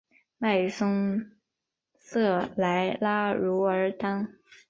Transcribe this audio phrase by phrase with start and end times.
[0.39, 1.29] 迈松
[1.93, 4.33] 瑟莱拉茹尔当。